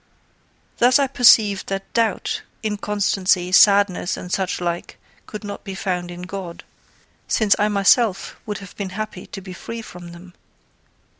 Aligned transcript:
Thus 0.79 0.97
I 0.97 1.05
perceived 1.05 1.67
that 1.67 1.93
doubt, 1.93 2.41
inconstancy, 2.63 3.51
sadness, 3.51 4.17
and 4.17 4.31
such 4.31 4.59
like, 4.59 4.97
could 5.27 5.43
not 5.43 5.63
be 5.63 5.75
found 5.75 6.09
in 6.09 6.23
God, 6.23 6.63
since 7.27 7.55
I 7.59 7.67
myself 7.67 8.37
would 8.47 8.57
have 8.65 8.75
been 8.75 8.89
happy 8.97 9.27
to 9.27 9.41
be 9.41 9.53
free 9.53 9.83
from 9.83 10.11
them. 10.11 10.33